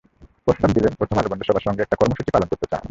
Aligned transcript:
প্রস্তাব 0.45 0.69
দিলেন 0.71 0.93
প্রথম 0.99 1.15
আলো 1.19 1.29
বন্ধুসভার 1.31 1.65
সঙ্গে 1.67 1.81
একটি 1.83 1.95
কর্মসূচি 2.01 2.31
পালন 2.33 2.47
করতে 2.51 2.65
চান। 2.65 2.79